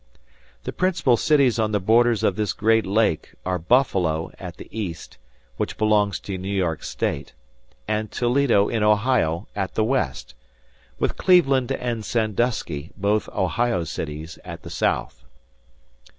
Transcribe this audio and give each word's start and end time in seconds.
The 0.63 0.73
principal 0.73 1.15
cities 1.15 1.59
on 1.59 1.73
the 1.73 1.79
borders 1.79 2.23
of 2.23 2.35
this 2.35 2.53
great 2.53 2.87
lake 2.87 3.35
are 3.45 3.59
Buffalo 3.59 4.31
at 4.39 4.57
the 4.57 4.67
east, 4.71 5.19
which 5.57 5.77
belongs 5.77 6.19
to 6.21 6.39
New 6.39 6.49
York 6.51 6.81
State, 6.83 7.33
and 7.87 8.09
Toledo 8.09 8.67
in 8.67 8.81
Ohio, 8.81 9.47
at 9.55 9.75
the 9.75 9.83
west, 9.83 10.33
with 10.97 11.17
Cleveland 11.17 11.71
and 11.71 12.03
Sandusky, 12.03 12.89
both 12.97 13.29
Ohio 13.29 13.83
cities, 13.83 14.39
at 14.43 14.63
the 14.63 14.71
south. 14.71 15.23